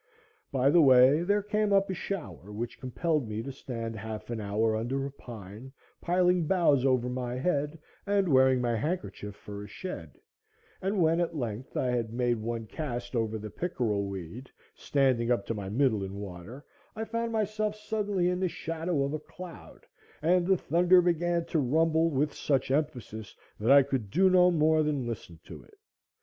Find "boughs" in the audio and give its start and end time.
6.47-6.83